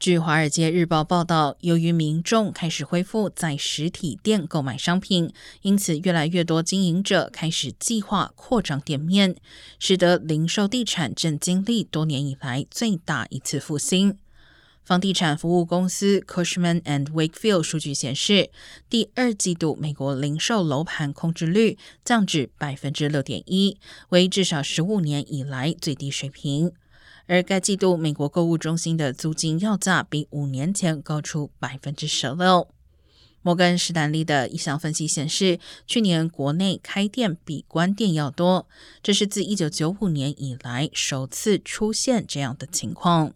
[0.00, 5.30] 据《华尔街日报》报道，由于民众开始恢复在实体店购买商品，
[5.60, 9.36] 因此越来越多经营者开始计划扩张店面，
[9.78, 14.16] 使得零售地产正经历多年以来最大一次复兴。
[14.82, 18.48] 房地产服务公司 Cushman and Wakefield 数据显示，
[18.88, 23.76] 第二季度美国零售楼盘空置率降至百分之六点一，
[24.08, 26.72] 为至少十五年以来最低水平。
[27.26, 32.68] 而该季度美国购物中心的租金要价比五年前高出百分之十六。
[33.42, 38.68] 摩根士丹利的一项分析显示，去年国内开店比关店要多，
[39.02, 43.32] 这是自一九九五年以来首次出现这样的情况。